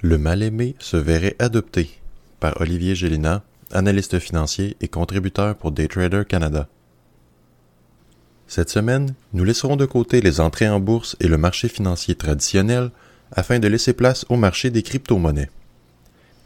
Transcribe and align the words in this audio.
Le 0.00 0.16
mal-aimé 0.16 0.76
se 0.78 0.96
verrait 0.96 1.34
adopté 1.40 1.90
par 2.38 2.60
Olivier 2.60 2.94
Gélina, 2.94 3.42
analyste 3.72 4.20
financier 4.20 4.76
et 4.80 4.86
contributeur 4.86 5.56
pour 5.56 5.72
Daytrader 5.72 6.22
Canada. 6.28 6.68
Cette 8.46 8.70
semaine, 8.70 9.14
nous 9.32 9.42
laisserons 9.42 9.74
de 9.74 9.86
côté 9.86 10.20
les 10.20 10.40
entrées 10.40 10.68
en 10.68 10.78
bourse 10.78 11.16
et 11.18 11.26
le 11.26 11.36
marché 11.36 11.68
financier 11.68 12.14
traditionnel 12.14 12.90
afin 13.32 13.58
de 13.58 13.66
laisser 13.66 13.92
place 13.92 14.24
au 14.28 14.36
marché 14.36 14.70
des 14.70 14.84
crypto-monnaies. 14.84 15.50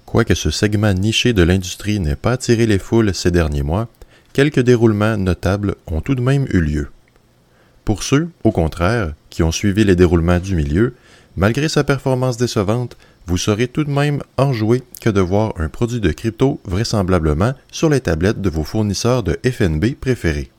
Quoique 0.06 0.34
ce 0.34 0.50
segment 0.50 0.94
niché 0.94 1.34
de 1.34 1.42
l'industrie 1.42 2.00
n'ait 2.00 2.16
pas 2.16 2.32
attiré 2.32 2.64
les 2.64 2.78
foules 2.78 3.14
ces 3.14 3.30
derniers 3.30 3.62
mois, 3.62 3.88
quelques 4.32 4.60
déroulements 4.60 5.18
notables 5.18 5.74
ont 5.86 6.00
tout 6.00 6.14
de 6.14 6.22
même 6.22 6.46
eu 6.48 6.60
lieu. 6.60 6.88
Pour 7.84 8.02
ceux, 8.02 8.30
au 8.44 8.50
contraire, 8.50 9.12
qui 9.28 9.42
ont 9.42 9.52
suivi 9.52 9.84
les 9.84 9.96
déroulements 9.96 10.38
du 10.38 10.56
milieu, 10.56 10.94
malgré 11.36 11.68
sa 11.68 11.84
performance 11.84 12.36
décevante, 12.36 12.96
vous 13.26 13.38
serez 13.38 13.68
tout 13.68 13.84
de 13.84 13.90
même 13.90 14.22
enjoué 14.36 14.82
que 15.00 15.10
de 15.10 15.20
voir 15.20 15.54
un 15.56 15.68
produit 15.68 16.00
de 16.00 16.12
crypto 16.12 16.60
vraisemblablement 16.64 17.54
sur 17.70 17.88
les 17.88 18.00
tablettes 18.00 18.40
de 18.40 18.50
vos 18.50 18.64
fournisseurs 18.64 19.22
de 19.22 19.38
FNB 19.44 19.94
préférés. 20.00 20.50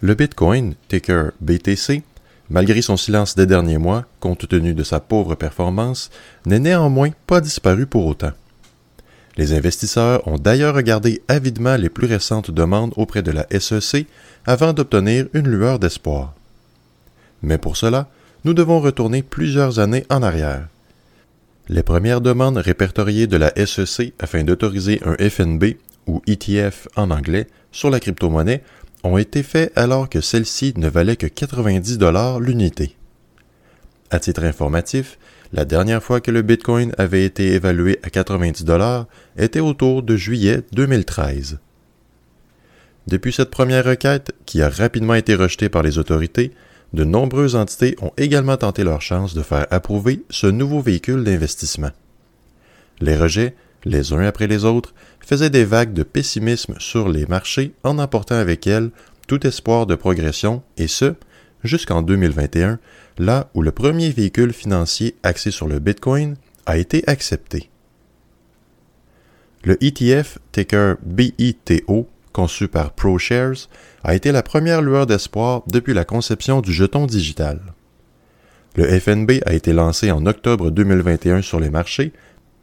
Le 0.00 0.14
Bitcoin, 0.14 0.74
ticker 0.88 1.30
BTC, 1.40 2.02
malgré 2.50 2.82
son 2.82 2.96
silence 2.96 3.34
des 3.34 3.46
derniers 3.46 3.78
mois, 3.78 4.04
compte 4.20 4.48
tenu 4.48 4.74
de 4.74 4.82
sa 4.82 5.00
pauvre 5.00 5.34
performance, 5.34 6.10
n'est 6.46 6.58
néanmoins 6.58 7.10
pas 7.26 7.40
disparu 7.40 7.86
pour 7.86 8.06
autant. 8.06 8.32
Les 9.36 9.54
investisseurs 9.54 10.26
ont 10.28 10.38
d'ailleurs 10.38 10.74
regardé 10.74 11.22
avidement 11.28 11.76
les 11.76 11.88
plus 11.88 12.06
récentes 12.06 12.50
demandes 12.50 12.92
auprès 12.96 13.22
de 13.22 13.30
la 13.30 13.46
SEC 13.58 14.06
avant 14.44 14.72
d'obtenir 14.72 15.26
une 15.32 15.48
lueur 15.48 15.78
d'espoir. 15.78 16.34
Mais 17.42 17.58
pour 17.58 17.76
cela, 17.76 18.08
nous 18.44 18.54
devons 18.54 18.80
retourner 18.80 19.22
plusieurs 19.22 19.78
années 19.78 20.04
en 20.10 20.22
arrière. 20.22 20.68
Les 21.72 21.82
premières 21.82 22.20
demandes 22.20 22.58
répertoriées 22.58 23.26
de 23.26 23.38
la 23.38 23.50
SEC 23.64 24.12
afin 24.18 24.44
d'autoriser 24.44 25.00
un 25.06 25.16
FNB 25.16 25.76
ou 26.06 26.20
ETF 26.26 26.86
en 26.96 27.10
anglais 27.10 27.46
sur 27.70 27.88
la 27.88 27.98
crypto-monnaie 27.98 28.62
ont 29.04 29.16
été 29.16 29.42
faites 29.42 29.72
alors 29.74 30.10
que 30.10 30.20
celle-ci 30.20 30.74
ne 30.76 30.90
valait 30.90 31.16
que 31.16 31.26
90 31.26 31.96
dollars 31.96 32.40
l'unité. 32.40 32.94
À 34.10 34.20
titre 34.20 34.44
informatif, 34.44 35.18
la 35.54 35.64
dernière 35.64 36.02
fois 36.02 36.20
que 36.20 36.30
le 36.30 36.42
Bitcoin 36.42 36.92
avait 36.98 37.24
été 37.24 37.54
évalué 37.54 37.98
à 38.02 38.10
90 38.10 38.66
dollars 38.66 39.06
était 39.38 39.60
autour 39.60 40.02
de 40.02 40.14
juillet 40.14 40.60
2013. 40.72 41.58
Depuis 43.06 43.32
cette 43.32 43.50
première 43.50 43.86
requête, 43.86 44.32
qui 44.44 44.60
a 44.60 44.68
rapidement 44.68 45.14
été 45.14 45.34
rejetée 45.34 45.70
par 45.70 45.82
les 45.82 45.96
autorités, 45.96 46.52
de 46.92 47.04
nombreuses 47.04 47.56
entités 47.56 47.96
ont 48.02 48.12
également 48.16 48.56
tenté 48.56 48.84
leur 48.84 49.00
chance 49.00 49.34
de 49.34 49.42
faire 49.42 49.66
approuver 49.70 50.22
ce 50.30 50.46
nouveau 50.46 50.80
véhicule 50.80 51.24
d'investissement. 51.24 51.90
Les 53.00 53.16
rejets, 53.16 53.54
les 53.84 54.12
uns 54.12 54.26
après 54.26 54.46
les 54.46 54.64
autres, 54.64 54.94
faisaient 55.20 55.50
des 55.50 55.64
vagues 55.64 55.92
de 55.92 56.02
pessimisme 56.02 56.74
sur 56.78 57.08
les 57.08 57.26
marchés 57.26 57.72
en 57.82 57.98
emportant 57.98 58.36
avec 58.36 58.66
elles 58.66 58.90
tout 59.26 59.46
espoir 59.46 59.86
de 59.86 59.94
progression, 59.94 60.62
et 60.76 60.88
ce, 60.88 61.14
jusqu'en 61.64 62.02
2021, 62.02 62.78
là 63.18 63.50
où 63.54 63.62
le 63.62 63.72
premier 63.72 64.10
véhicule 64.10 64.52
financier 64.52 65.16
axé 65.22 65.50
sur 65.50 65.68
le 65.68 65.78
Bitcoin 65.78 66.36
a 66.66 66.76
été 66.76 67.02
accepté. 67.06 67.70
Le 69.64 69.82
ETF 69.82 70.38
ticker 70.50 70.96
BITO, 71.02 72.08
conçu 72.32 72.68
par 72.68 72.92
ProShares, 72.92 73.68
a 74.04 74.14
été 74.14 74.32
la 74.32 74.42
première 74.42 74.82
lueur 74.82 75.06
d'espoir 75.06 75.62
depuis 75.68 75.94
la 75.94 76.04
conception 76.04 76.60
du 76.60 76.72
jeton 76.72 77.06
digital. 77.06 77.60
Le 78.74 78.84
FNB 78.98 79.42
a 79.44 79.52
été 79.52 79.72
lancé 79.72 80.10
en 80.10 80.24
octobre 80.26 80.70
2021 80.70 81.42
sur 81.42 81.60
les 81.60 81.70
marchés 81.70 82.12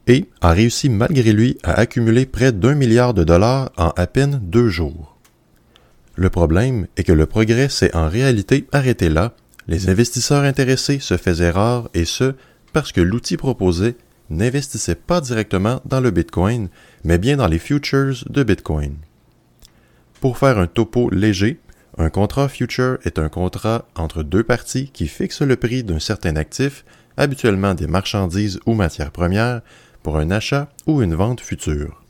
et 0.07 0.25
a 0.41 0.51
réussi 0.51 0.89
malgré 0.89 1.31
lui 1.33 1.57
à 1.63 1.73
accumuler 1.73 2.25
près 2.25 2.51
d'un 2.51 2.73
milliard 2.73 3.13
de 3.13 3.23
dollars 3.23 3.71
en 3.77 3.89
à 3.89 4.07
peine 4.07 4.39
deux 4.43 4.69
jours. 4.69 5.17
Le 6.15 6.29
problème 6.29 6.87
est 6.97 7.03
que 7.03 7.13
le 7.13 7.27
progrès 7.27 7.69
s'est 7.69 7.95
en 7.95 8.09
réalité 8.09 8.67
arrêté 8.71 9.09
là, 9.09 9.33
les 9.67 9.87
investisseurs 9.87 10.43
intéressés 10.43 10.99
se 10.99 11.15
faisaient 11.15 11.51
rares 11.51 11.89
et 11.93 12.05
ce, 12.05 12.33
parce 12.73 12.91
que 12.91 13.01
l'outil 13.01 13.37
proposé 13.37 13.95
n'investissait 14.31 14.95
pas 14.95 15.21
directement 15.21 15.79
dans 15.85 16.01
le 16.01 16.11
Bitcoin, 16.11 16.69
mais 17.03 17.19
bien 17.19 17.37
dans 17.37 17.47
les 17.47 17.59
futures 17.59 18.23
de 18.29 18.43
Bitcoin. 18.43 18.95
Pour 20.21 20.37
faire 20.37 20.57
un 20.57 20.67
topo 20.67 21.09
léger, 21.09 21.59
un 21.97 22.09
contrat 22.09 22.49
future 22.49 22.97
est 23.03 23.19
un 23.19 23.29
contrat 23.29 23.85
entre 23.95 24.21
deux 24.21 24.43
parties 24.43 24.89
qui 24.91 25.07
fixe 25.07 25.41
le 25.41 25.55
prix 25.55 25.83
d'un 25.83 25.99
certain 25.99 26.35
actif, 26.35 26.83
habituellement 27.15 27.73
des 27.73 27.87
marchandises 27.87 28.59
ou 28.65 28.73
matières 28.73 29.11
premières, 29.11 29.61
pour 30.03 30.17
un 30.17 30.29
achat 30.29 30.69
ou 30.87 31.01
une 31.01 31.15
vente 31.15 31.39
future. 31.39 32.03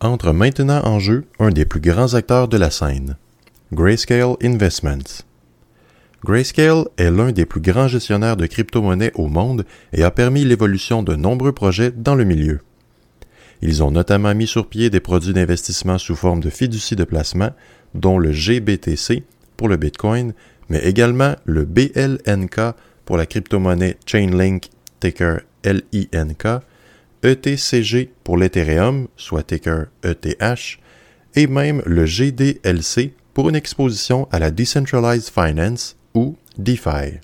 Entre 0.00 0.32
maintenant 0.32 0.82
en 0.84 0.98
jeu 0.98 1.24
un 1.38 1.48
des 1.48 1.64
plus 1.64 1.80
grands 1.80 2.12
acteurs 2.12 2.48
de 2.48 2.58
la 2.58 2.70
scène, 2.70 3.16
Grayscale 3.72 4.36
Investments. 4.42 5.24
Grayscale 6.22 6.84
est 6.98 7.10
l'un 7.10 7.32
des 7.32 7.46
plus 7.46 7.60
grands 7.62 7.88
gestionnaires 7.88 8.36
de 8.36 8.46
crypto-monnaies 8.46 9.12
au 9.14 9.28
monde 9.28 9.64
et 9.94 10.02
a 10.02 10.10
permis 10.10 10.44
l'évolution 10.44 11.02
de 11.02 11.16
nombreux 11.16 11.52
projets 11.52 11.92
dans 11.92 12.14
le 12.14 12.24
milieu. 12.24 12.60
Ils 13.62 13.82
ont 13.82 13.90
notamment 13.90 14.34
mis 14.34 14.46
sur 14.46 14.68
pied 14.68 14.90
des 14.90 15.00
produits 15.00 15.32
d'investissement 15.32 15.98
sous 15.98 16.16
forme 16.16 16.40
de 16.40 16.50
fiducie 16.50 16.96
de 16.96 17.04
placement, 17.04 17.50
dont 17.94 18.18
le 18.18 18.32
GBTC 18.32 19.24
pour 19.56 19.68
le 19.68 19.76
Bitcoin, 19.76 20.34
mais 20.68 20.78
également 20.80 21.34
le 21.44 21.64
BLNK 21.64 22.74
pour 23.04 23.16
la 23.16 23.26
crypto-monnaie 23.26 23.96
Chainlink 24.04 24.68
ticker 25.00 25.38
LINK, 25.64 26.46
ETCG 27.22 28.10
pour 28.22 28.36
l'Ethereum, 28.36 29.08
soit 29.16 29.42
ticker 29.42 29.86
ETH, 30.04 30.78
et 31.34 31.46
même 31.46 31.82
le 31.84 32.06
GDLC 32.06 33.14
pour 33.34 33.48
une 33.48 33.56
exposition 33.56 34.28
à 34.30 34.38
la 34.38 34.50
Decentralized 34.50 35.30
Finance 35.30 35.96
ou 36.14 36.36
DeFi. 36.56 37.20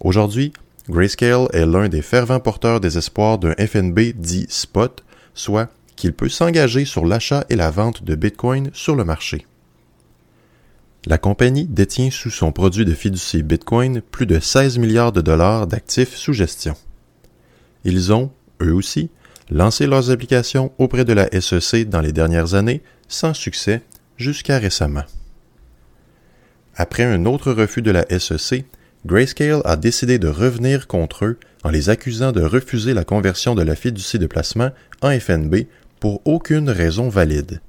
Aujourd'hui, 0.00 0.52
Grayscale 0.90 1.46
est 1.52 1.66
l'un 1.66 1.88
des 1.88 2.02
fervents 2.02 2.40
porteurs 2.40 2.80
des 2.80 2.98
espoirs 2.98 3.38
d'un 3.38 3.54
FNB 3.54 4.12
dit 4.16 4.46
spot, 4.48 5.04
soit 5.34 5.70
qu'il 5.94 6.12
peut 6.12 6.28
s'engager 6.28 6.84
sur 6.84 7.06
l'achat 7.06 7.44
et 7.48 7.56
la 7.56 7.70
vente 7.70 8.02
de 8.02 8.16
Bitcoin 8.16 8.70
sur 8.72 8.96
le 8.96 9.04
marché. 9.04 9.46
La 11.06 11.16
compagnie 11.16 11.66
détient 11.66 12.10
sous 12.10 12.30
son 12.30 12.50
produit 12.50 12.84
de 12.84 12.92
fiducie 12.92 13.42
Bitcoin 13.42 14.00
plus 14.02 14.26
de 14.26 14.40
16 14.40 14.78
milliards 14.78 15.12
de 15.12 15.20
dollars 15.20 15.66
d'actifs 15.66 16.16
sous 16.16 16.32
gestion. 16.32 16.74
Ils 17.84 18.12
ont, 18.12 18.32
eux 18.60 18.74
aussi, 18.74 19.10
lancé 19.48 19.86
leurs 19.86 20.10
applications 20.10 20.72
auprès 20.78 21.04
de 21.04 21.12
la 21.12 21.28
SEC 21.40 21.88
dans 21.88 22.00
les 22.00 22.12
dernières 22.12 22.54
années 22.54 22.82
sans 23.08 23.32
succès 23.32 23.82
jusqu'à 24.16 24.58
récemment. 24.58 25.04
Après 26.74 27.04
un 27.04 27.26
autre 27.26 27.52
refus 27.52 27.82
de 27.82 27.90
la 27.92 28.04
SEC, 28.18 28.64
Grayscale 29.06 29.62
a 29.64 29.76
décidé 29.76 30.18
de 30.18 30.28
revenir 30.28 30.86
contre 30.86 31.24
eux 31.24 31.38
en 31.64 31.70
les 31.70 31.88
accusant 31.88 32.32
de 32.32 32.42
refuser 32.42 32.94
la 32.94 33.04
conversion 33.04 33.54
de 33.54 33.62
la 33.62 33.74
fiducie 33.74 34.18
de 34.18 34.26
placement 34.26 34.70
en 35.02 35.18
FNB 35.18 35.66
pour 36.00 36.20
aucune 36.24 36.70
raison 36.70 37.08
valide 37.08 37.60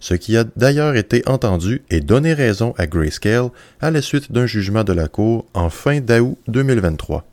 ce 0.00 0.14
qui 0.14 0.36
a 0.36 0.44
d'ailleurs 0.56 0.96
été 0.96 1.26
entendu 1.26 1.82
et 1.90 2.00
donné 2.00 2.32
raison 2.32 2.74
à 2.78 2.86
Grayscale 2.86 3.50
à 3.80 3.90
la 3.90 4.02
suite 4.02 4.32
d'un 4.32 4.46
jugement 4.46 4.84
de 4.84 4.92
la 4.92 5.08
Cour 5.08 5.46
en 5.54 5.70
fin 5.70 6.00
d'août 6.00 6.38
2023. 6.48 7.24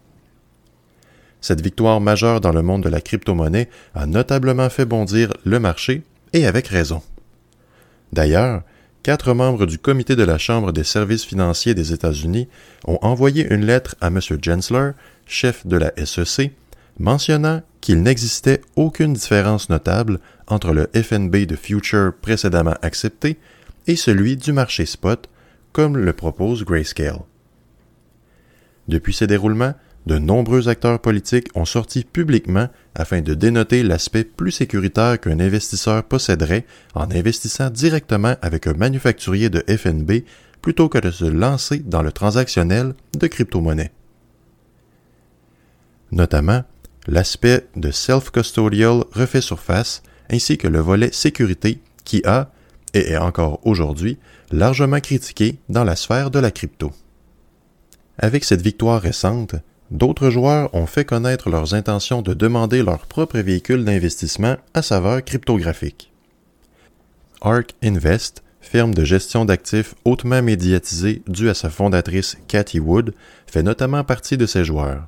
Cette 1.42 1.62
victoire 1.62 2.00
majeure 2.00 2.40
dans 2.40 2.54
le 2.54 2.62
monde 2.62 2.84
de 2.84 2.90
la 2.90 3.02
crypto-monnaie 3.02 3.70
a 3.96 4.06
notablement 4.06 4.70
fait 4.70 4.86
bondir 4.86 5.34
le 5.44 5.60
marché, 5.60 6.04
et 6.32 6.48
avec 6.48 6.68
raison. 6.68 7.02
D'ailleurs, 8.14 8.64
quatre 9.04 9.34
membres 9.34 9.66
du 9.66 9.78
comité 9.78 10.16
de 10.16 10.24
la 10.24 10.38
Chambre 10.38 10.72
des 10.72 10.86
services 10.86 11.26
financiers 11.26 11.76
des 11.76 11.92
États-Unis 11.92 12.48
ont 12.86 12.98
envoyé 13.02 13.46
une 13.54 13.66
lettre 13.66 13.96
à 14.00 14.08
M. 14.08 14.20
Gensler, 14.42 14.92
chef 15.28 15.68
de 15.68 15.76
la 15.76 15.92
SEC, 16.06 16.54
mentionnant 17.00 17.62
qu'il 17.82 18.02
n'existait 18.02 18.62
aucune 18.78 19.14
différence 19.14 19.70
notable 19.70 20.20
entre 20.48 20.72
le 20.72 20.90
FNB 20.96 21.46
de 21.46 21.58
Future 21.58 22.14
précédemment 22.22 22.76
accepté 22.82 23.38
et 23.88 23.98
celui 23.98 24.38
du 24.38 24.54
marché 24.54 24.86
spot, 24.86 25.30
comme 25.74 25.98
le 25.98 26.14
propose 26.14 26.64
Grayscale. 26.64 27.20
Depuis 28.88 29.14
ces 29.14 29.28
déroulements, 29.28 29.74
de 30.06 30.18
nombreux 30.18 30.68
acteurs 30.68 31.00
politiques 31.00 31.48
ont 31.56 31.66
sorti 31.66 32.04
publiquement 32.04 32.68
afin 32.96 33.22
de 33.22 33.34
dénoter 33.34 33.84
l'aspect 33.84 34.24
plus 34.24 34.52
sécuritaire 34.52 35.20
qu'un 35.20 35.40
investisseur 35.40 36.04
posséderait 36.04 36.66
en 36.94 37.10
investissant 37.12 37.70
directement 37.70 38.36
avec 38.42 38.68
un 38.68 38.74
manufacturier 38.74 39.50
de 39.50 39.64
FNB 39.68 40.24
plutôt 40.62 40.90
que 40.90 40.98
de 40.98 41.12
se 41.12 41.26
lancer 41.26 41.80
dans 41.80 42.02
le 42.02 42.12
transactionnel 42.12 42.96
de 43.18 43.28
crypto-monnaies. 43.28 43.92
Notamment, 46.12 46.64
l'aspect 47.08 47.68
de 47.76 47.92
self-custodial 47.92 49.04
refait 49.12 49.42
surface 49.42 50.04
ainsi 50.30 50.58
que 50.58 50.68
le 50.68 50.80
volet 50.80 51.12
sécurité 51.12 51.82
qui 52.06 52.22
a, 52.26 52.52
et 52.94 53.12
est 53.12 53.18
encore 53.18 53.60
aujourd'hui, 53.66 54.20
largement 54.52 55.00
critiqué 55.00 55.58
dans 55.70 55.84
la 55.84 55.96
sphère 55.96 56.30
de 56.30 56.40
la 56.40 56.52
crypto. 56.52 56.92
Avec 58.18 58.44
cette 58.44 58.62
victoire 58.62 59.02
récente, 59.02 59.56
d'autres 59.92 60.30
joueurs 60.30 60.74
ont 60.74 60.86
fait 60.86 61.06
connaître 61.06 61.50
leurs 61.50 61.74
intentions 61.74 62.22
de 62.22 62.34
demander 62.34 62.84
leur 62.84 63.06
propre 63.08 63.40
véhicule 63.40 63.86
d'investissement 63.86 64.58
à 64.74 64.82
saveur 64.82 65.24
cryptographique. 65.24 66.12
ARK 67.42 67.76
Invest, 67.84 68.44
firme 68.62 68.94
de 68.94 69.04
gestion 69.04 69.46
d'actifs 69.46 69.96
hautement 70.06 70.42
médiatisée 70.42 71.22
due 71.28 71.50
à 71.50 71.54
sa 71.54 71.70
fondatrice 71.70 72.38
Cathy 72.48 72.80
Wood, 72.80 73.14
fait 73.46 73.64
notamment 73.64 74.04
partie 74.04 74.38
de 74.38 74.46
ces 74.46 74.64
joueurs. 74.64 75.08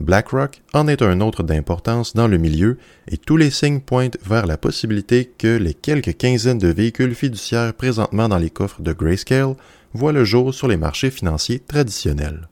BlackRock 0.00 0.62
en 0.74 0.88
est 0.88 1.00
un 1.00 1.20
autre 1.20 1.44
d'importance 1.44 2.14
dans 2.14 2.26
le 2.26 2.38
milieu 2.38 2.76
et 3.08 3.16
tous 3.16 3.36
les 3.36 3.50
signes 3.50 3.80
pointent 3.80 4.18
vers 4.24 4.46
la 4.46 4.56
possibilité 4.56 5.30
que 5.38 5.56
les 5.56 5.74
quelques 5.74 6.16
quinzaines 6.16 6.58
de 6.58 6.68
véhicules 6.68 7.14
fiduciaires 7.14 7.72
présentement 7.72 8.28
dans 8.28 8.38
les 8.38 8.50
coffres 8.50 8.82
de 8.82 8.92
Grayscale 8.92 9.54
voient 9.94 10.12
le 10.12 10.24
jour 10.24 10.52
sur 10.52 10.66
les 10.66 10.76
marchés 10.76 11.10
financiers 11.10 11.60
traditionnels. 11.60 12.48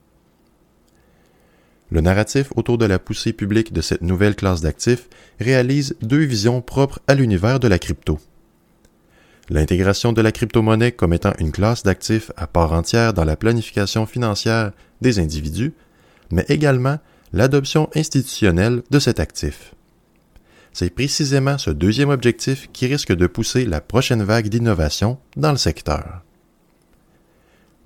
Le 1.91 1.99
narratif 1.99 2.53
autour 2.55 2.77
de 2.77 2.85
la 2.85 2.99
poussée 2.99 3.33
publique 3.33 3.73
de 3.73 3.81
cette 3.81 4.01
nouvelle 4.01 4.35
classe 4.35 4.61
d'actifs 4.61 5.09
réalise 5.41 5.95
deux 6.01 6.23
visions 6.23 6.61
propres 6.61 6.99
à 7.07 7.15
l'univers 7.15 7.59
de 7.59 7.67
la 7.67 7.79
crypto. 7.79 8.17
L'intégration 9.49 10.13
de 10.13 10.21
la 10.21 10.31
crypto-monnaie 10.31 10.93
comme 10.93 11.11
étant 11.11 11.33
une 11.37 11.51
classe 11.51 11.83
d'actifs 11.83 12.31
à 12.37 12.47
part 12.47 12.71
entière 12.71 13.13
dans 13.13 13.25
la 13.25 13.35
planification 13.35 14.05
financière 14.05 14.71
des 15.01 15.19
individus, 15.19 15.73
mais 16.31 16.45
également 16.47 16.99
l'adoption 17.33 17.89
institutionnelle 17.93 18.83
de 18.89 18.99
cet 18.99 19.19
actif. 19.19 19.75
C'est 20.71 20.89
précisément 20.89 21.57
ce 21.57 21.71
deuxième 21.71 22.09
objectif 22.09 22.69
qui 22.71 22.87
risque 22.87 23.13
de 23.13 23.27
pousser 23.27 23.65
la 23.65 23.81
prochaine 23.81 24.23
vague 24.23 24.47
d'innovation 24.47 25.17
dans 25.35 25.51
le 25.51 25.57
secteur. 25.57 26.21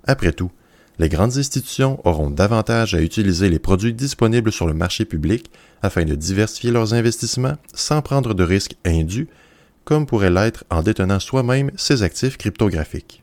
Après 0.06 0.32
tout, 0.32 0.52
les 0.98 1.08
grandes 1.08 1.36
institutions 1.36 2.00
auront 2.04 2.30
davantage 2.30 2.94
à 2.94 3.02
utiliser 3.02 3.50
les 3.50 3.58
produits 3.58 3.92
disponibles 3.92 4.52
sur 4.52 4.66
le 4.66 4.74
marché 4.74 5.04
public 5.04 5.50
afin 5.82 6.04
de 6.04 6.14
diversifier 6.14 6.70
leurs 6.70 6.94
investissements 6.94 7.56
sans 7.74 8.00
prendre 8.00 8.32
de 8.32 8.42
risques 8.42 8.76
indus, 8.84 9.28
comme 9.84 10.06
pourrait 10.06 10.30
l'être 10.30 10.64
en 10.70 10.82
détenant 10.82 11.20
soi-même 11.20 11.70
ces 11.76 12.02
actifs 12.02 12.38
cryptographiques. 12.38 13.22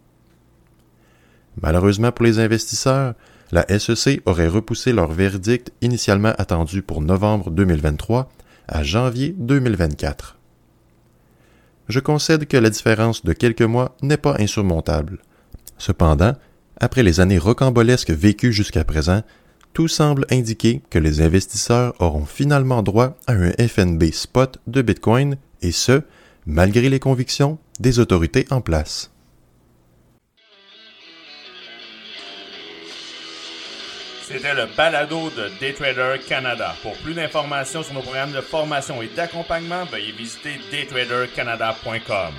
Malheureusement 1.61 2.11
pour 2.11 2.25
les 2.25 2.39
investisseurs, 2.39 3.15
la 3.51 3.65
SEC 3.79 4.21
aurait 4.25 4.47
repoussé 4.47 4.93
leur 4.93 5.11
verdict 5.11 5.71
initialement 5.81 6.33
attendu 6.37 6.81
pour 6.81 7.01
novembre 7.01 7.51
2023 7.51 8.29
à 8.67 8.83
janvier 8.83 9.35
2024. 9.37 10.37
Je 11.89 11.99
concède 11.99 12.47
que 12.47 12.57
la 12.57 12.69
différence 12.69 13.25
de 13.25 13.33
quelques 13.33 13.61
mois 13.61 13.95
n'est 14.01 14.17
pas 14.17 14.35
insurmontable. 14.39 15.19
Cependant, 15.77 16.33
après 16.83 17.01
les 17.01 17.21
années 17.21 17.37
rocambolesques 17.37 18.11
vécues 18.11 18.51
jusqu'à 18.51 18.83
présent, 18.83 19.21
tout 19.71 19.87
semble 19.87 20.25
indiquer 20.29 20.81
que 20.89 20.99
les 20.99 21.21
investisseurs 21.21 21.93
auront 21.99 22.25
finalement 22.25 22.83
droit 22.83 23.17
à 23.25 23.31
un 23.31 23.51
FNB 23.51 24.11
spot 24.11 24.59
de 24.67 24.81
Bitcoin, 24.81 25.37
et 25.61 25.71
ce, 25.71 26.01
malgré 26.45 26.89
les 26.89 26.99
convictions 26.99 27.57
des 27.79 27.99
autorités 27.99 28.45
en 28.51 28.59
place. 28.59 29.11
C'était 34.27 34.53
le 34.53 34.65
balado 34.75 35.29
de 35.29 35.49
Daytrader 35.61 36.19
Canada. 36.27 36.75
Pour 36.81 36.97
plus 36.97 37.13
d'informations 37.13 37.83
sur 37.83 37.93
nos 37.93 38.01
programmes 38.01 38.33
de 38.33 38.41
formation 38.41 39.01
et 39.01 39.09
d'accompagnement, 39.15 39.85
veuillez 39.85 40.11
visiter 40.11 40.59
daytradercanada.com. 40.69 42.33